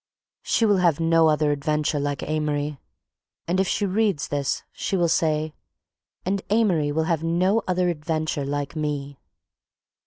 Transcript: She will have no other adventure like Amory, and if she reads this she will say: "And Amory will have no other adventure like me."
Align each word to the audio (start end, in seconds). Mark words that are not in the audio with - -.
She 0.41 0.65
will 0.65 0.77
have 0.77 0.99
no 0.99 1.27
other 1.27 1.51
adventure 1.51 1.99
like 1.99 2.23
Amory, 2.27 2.79
and 3.47 3.59
if 3.59 3.67
she 3.67 3.85
reads 3.85 4.29
this 4.29 4.63
she 4.71 4.97
will 4.97 5.07
say: 5.07 5.53
"And 6.25 6.41
Amory 6.49 6.91
will 6.91 7.03
have 7.03 7.21
no 7.23 7.61
other 7.67 7.87
adventure 7.87 8.43
like 8.43 8.75
me." 8.75 9.19